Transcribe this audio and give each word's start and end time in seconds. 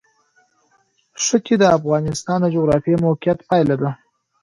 ښتې 1.23 1.53
د 1.59 1.63
افغانستان 1.77 2.37
د 2.41 2.47
جغرافیایي 2.55 3.01
موقیعت 3.05 3.39
پایله 3.49 3.75
ده. 3.81 3.89